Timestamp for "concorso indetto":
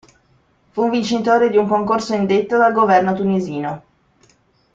1.67-2.57